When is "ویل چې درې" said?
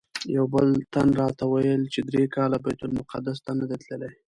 1.47-2.23